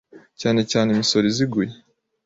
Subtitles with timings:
[0.41, 1.71] cyane cyane imisoro iziguye